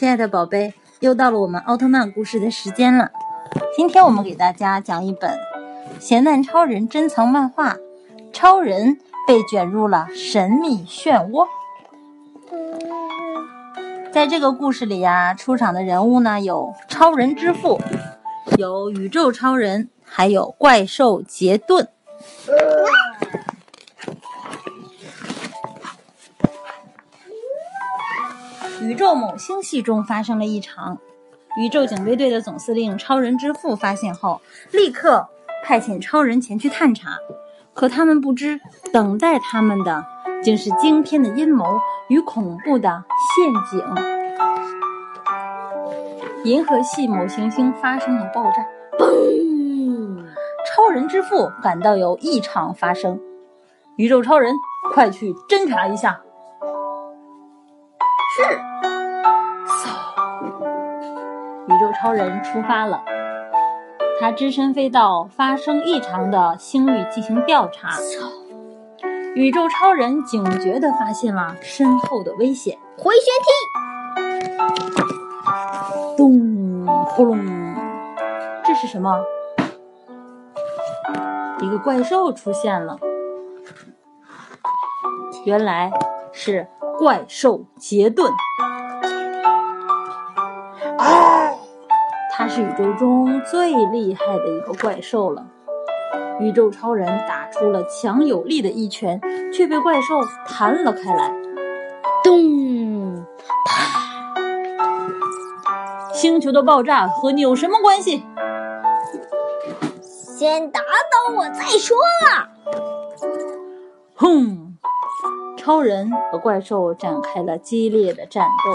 [0.00, 3.10] 亲爱的宝贝，又到了我们奥特曼故事的时间了。
[3.76, 5.30] 今天我们给大家讲一本
[6.00, 7.74] 《咸蛋超人珍藏漫画》，
[8.32, 8.96] 超人
[9.28, 11.46] 被卷入了神秘漩涡。
[14.10, 17.78] 在这个故事里呀，出场的人物呢有超人之父，
[18.56, 21.86] 有宇宙超人，还有怪兽杰顿。
[28.82, 30.96] 宇宙某星系中发生了异常，
[31.58, 34.40] 宇宙警备队的总司令超人之父发现后，
[34.72, 35.28] 立刻
[35.62, 37.10] 派遣超人前去探查。
[37.74, 38.58] 可他们不知，
[38.92, 40.04] 等待他们的
[40.42, 43.04] 竟是惊天的阴谋与恐怖的
[43.36, 43.84] 陷阱。
[46.44, 48.66] 银河系某行星发生了爆炸，
[48.98, 50.24] 嘣！
[50.66, 53.20] 超人之父感到有异常发生，
[53.96, 54.54] 宇宙超人，
[54.94, 56.22] 快去侦查一下。
[58.36, 58.69] 是。
[61.68, 63.04] 宇宙超人出发了，
[64.20, 67.90] 他只身飞到发生异常的星域进行调查。
[69.34, 73.52] 宇宙超人警觉地发现了身后的危险，回旋踢，
[76.16, 77.38] 咚，轰隆，
[78.64, 79.24] 这是什么？
[81.60, 82.98] 一个怪兽出现了，
[85.44, 85.92] 原来
[86.32, 86.66] 是
[86.98, 88.32] 怪兽杰顿。
[92.50, 95.46] 是宇宙中最厉害的一个怪兽了。
[96.40, 99.20] 宇宙超人打出了强有力的一拳，
[99.52, 101.32] 却被怪兽弹了开来。
[102.24, 103.24] 咚！
[103.64, 104.34] 啪！
[106.12, 108.24] 星球的爆炸和你有什么关系？
[110.02, 111.96] 先打倒我再说。
[114.16, 114.76] 轰！
[115.56, 118.72] 超人和怪兽展开了激烈的战斗。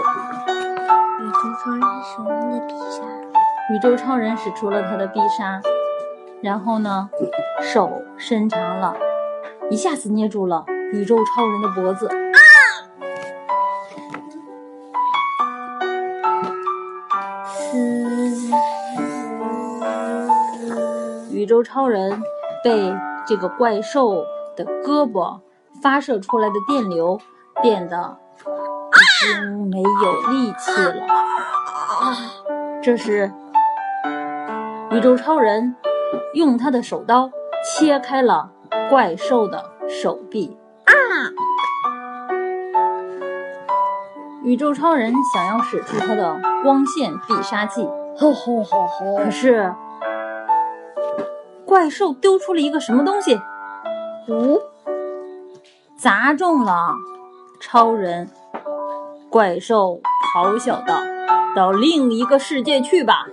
[1.20, 3.02] 宇宙超人手中的必杀。
[3.72, 5.60] 宇宙超人使出了他的必杀，
[6.40, 7.10] 然后呢，
[7.64, 8.96] 手伸长了，
[9.72, 12.08] 一下子捏住了宇宙超人的脖子。
[12.08, 12.14] 啊！
[21.32, 22.22] 宇宙超人
[22.64, 22.94] 被
[23.26, 24.24] 这个怪兽
[24.56, 25.40] 的胳膊
[25.82, 27.20] 发射出来的电流
[27.64, 28.20] 电得
[29.26, 31.08] 已经没有力气了。
[32.84, 33.32] 这是。
[34.92, 35.76] 宇宙超人
[36.34, 37.30] 用他的手刀
[37.64, 38.52] 切开了
[38.90, 40.94] 怪兽的手臂啊！
[44.44, 47.84] 宇宙超人想要使出他的光线必杀技，
[48.16, 49.18] 吼吼吼吼！
[49.18, 49.74] 可是
[51.66, 53.42] 怪兽丢出了一个什么东西？
[54.30, 54.62] 呜！
[55.98, 56.94] 砸中了
[57.60, 58.30] 超人。
[59.30, 60.00] 怪兽
[60.34, 60.96] 咆哮道
[61.56, 63.26] ：“到另一个世界去吧！”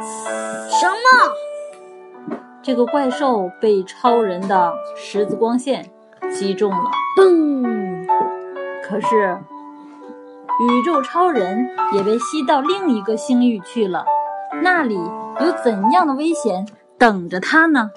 [0.00, 2.36] 什么？
[2.62, 5.90] 这个怪兽被超人的十字光线
[6.30, 8.06] 击中了，嘣！
[8.84, 9.38] 可是
[10.60, 14.04] 宇宙超人也被吸到另一个星域去了，
[14.62, 14.94] 那里
[15.40, 16.66] 有怎样的危险
[16.98, 17.90] 等着他呢？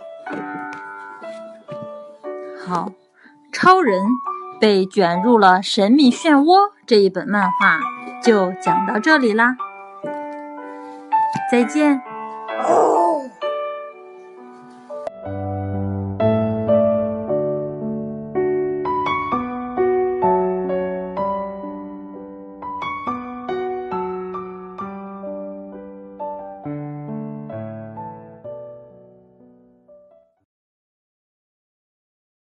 [2.65, 2.91] 好，
[3.51, 4.01] 超人
[4.59, 7.79] 被卷入了神秘漩涡这一本漫画
[8.23, 9.57] 就讲到这里啦。
[11.53, 12.01] 再见。